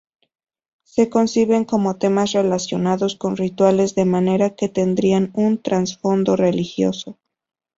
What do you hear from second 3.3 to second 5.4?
rituales, de manera que tendrían